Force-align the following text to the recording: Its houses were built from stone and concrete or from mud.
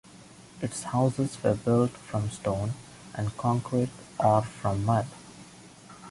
Its 0.63 0.81
houses 0.81 1.37
were 1.43 1.53
built 1.53 1.91
from 1.91 2.31
stone 2.31 2.73
and 3.13 3.37
concrete 3.37 3.91
or 4.19 4.41
from 4.41 4.83
mud. 4.83 5.05